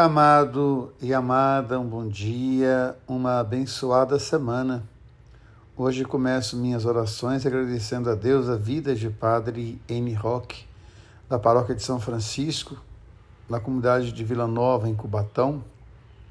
[0.00, 4.82] Amado e amada, um bom dia, uma abençoada semana.
[5.76, 10.14] Hoje começo minhas orações agradecendo a Deus a vida de Padre N.
[10.14, 10.64] Roque,
[11.28, 12.78] da paróquia de São Francisco,
[13.46, 15.62] na comunidade de Vila Nova, em Cubatão,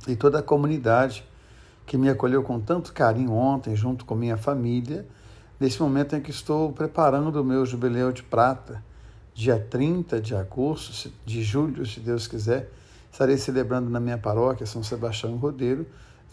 [0.08, 1.24] e toda a comunidade
[1.86, 5.06] que me acolheu com tanto carinho ontem, junto com minha família,
[5.60, 8.84] nesse momento em que estou preparando o meu jubileu de prata,
[9.32, 12.72] dia 30 de agosto, de julho, se Deus quiser
[13.12, 15.86] estarei celebrando na minha paróquia, São Sebastião Rodeiro,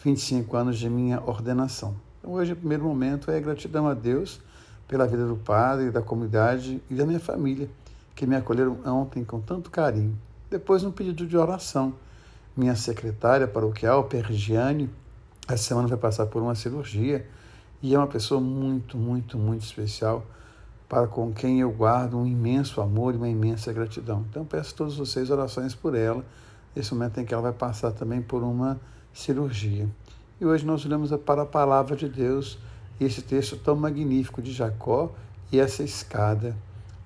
[0.03, 1.97] 25 anos de minha ordenação.
[2.19, 4.41] Então, hoje, o primeiro momento é gratidão a Deus
[4.87, 7.69] pela vida do padre, da comunidade e da minha família,
[8.15, 10.17] que me acolheram ontem com tanto carinho.
[10.51, 11.95] Depois, um pedido de oração.
[12.57, 14.89] Minha secretária paroquial, Pergiane,
[15.49, 17.27] essa semana vai passar por uma cirurgia
[17.83, 20.25] e é uma pessoa muito, muito, muito especial
[20.89, 24.25] para com quem eu guardo um imenso amor e uma imensa gratidão.
[24.31, 26.25] Então peço a todos vocês orações por ela,
[26.79, 28.79] esse momento em que ela vai passar também por uma
[29.13, 29.89] cirurgia.
[30.39, 32.59] E hoje nós olhamos para a palavra de Deus
[33.01, 35.13] e esse texto tão magnífico de Jacó
[35.51, 36.55] e essa escada,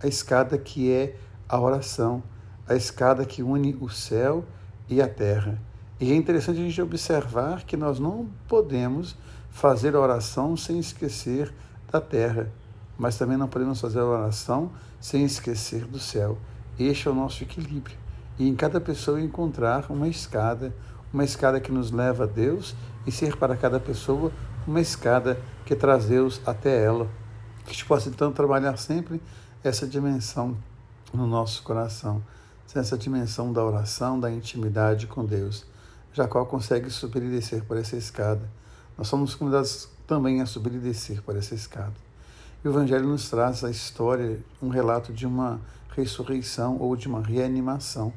[0.03, 1.17] a escada que é
[1.49, 2.23] a oração,
[2.67, 4.45] a escada que une o céu
[4.89, 5.61] e a terra.
[6.01, 9.17] E é interessante a gente observar que nós não podemos
[9.51, 11.53] fazer a oração sem esquecer
[11.93, 12.51] da terra,
[12.99, 16.39] mas também não podemos fazer a oração sem esquecer do céu.
[16.79, 17.97] Este é o nosso equilíbrio
[18.41, 20.75] e em cada pessoa encontrar uma escada,
[21.13, 22.75] uma escada que nos leva a Deus
[23.07, 24.33] e ser para cada pessoa
[24.67, 27.07] uma escada que traz Deus até ela.
[27.65, 29.21] Que a gente possa então trabalhar sempre
[29.63, 30.57] essa dimensão
[31.13, 32.23] no nosso coração,
[32.75, 35.67] essa dimensão da oração, da intimidade com Deus.
[36.15, 38.51] Jacó consegue subir e descer por essa escada.
[38.97, 41.93] Nós somos convidados também a subir e descer por essa escada.
[42.65, 45.61] E o Evangelho nos traz a história, um relato de uma
[45.95, 48.15] ressurreição ou de uma reanimação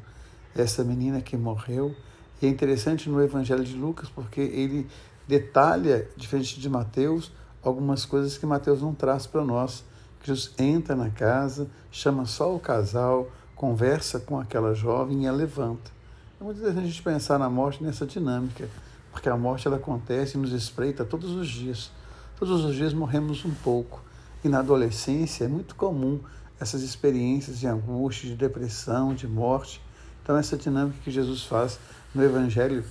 [0.56, 1.96] essa menina que morreu.
[2.42, 4.88] E é interessante no Evangelho de Lucas porque ele
[5.28, 7.32] detalha, diferente de Mateus,
[7.64, 9.84] algumas coisas que Mateus não traz para nós.
[10.24, 15.92] Jesus entra na casa, chama só o casal, conversa com aquela jovem e a levanta.
[16.40, 18.70] É muito interessante a gente pensar na morte nessa dinâmica,
[19.12, 21.92] porque a morte ela acontece e nos espreita todos os dias.
[22.38, 24.04] Todos os dias morremos um pouco.
[24.44, 26.20] E na adolescência é muito comum
[26.60, 29.82] essas experiências de angústia, de depressão, de morte.
[30.24, 31.78] Então, essa dinâmica que Jesus faz
[32.16, 32.86] no Evangelho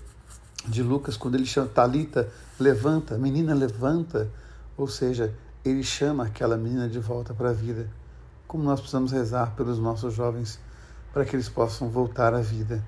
[0.69, 2.28] de Lucas, quando ele chama Talita,
[2.60, 4.31] levanta, menina levanta,
[4.76, 5.34] ou seja,
[5.65, 7.88] ele chama aquela menina de volta para a vida.
[8.47, 10.60] Como nós precisamos rezar pelos nossos jovens
[11.10, 12.84] para que eles possam voltar à vida.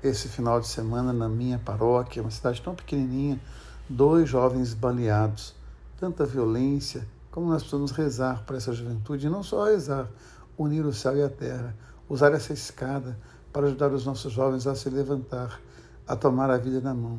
[0.00, 3.40] Esse final de semana na minha paróquia, uma cidade tão pequenininha,
[3.88, 5.56] dois jovens baleados,
[5.98, 10.08] tanta violência, como nós precisamos rezar para essa juventude, e não só rezar,
[10.56, 11.74] unir o céu e a terra,
[12.08, 13.18] usar essa escada
[13.58, 15.60] para ajudar os nossos jovens a se levantar,
[16.06, 17.18] a tomar a vida na mão.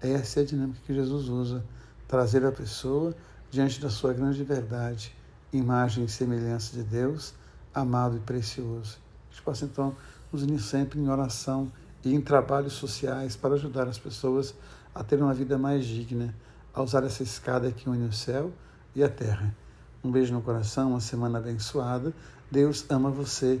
[0.00, 1.64] Essa é a dinâmica que Jesus usa,
[2.06, 3.12] trazer a pessoa
[3.50, 5.12] diante da sua grande verdade,
[5.52, 7.34] imagem e semelhança de Deus,
[7.74, 8.98] amado e precioso.
[9.28, 9.96] A gente possa então
[10.32, 11.72] nos unir sempre em oração
[12.04, 14.54] e em trabalhos sociais para ajudar as pessoas
[14.94, 16.32] a terem uma vida mais digna,
[16.72, 18.52] a usar essa escada que une o céu
[18.94, 19.52] e a terra.
[20.04, 22.14] Um beijo no coração, uma semana abençoada.
[22.48, 23.60] Deus ama você,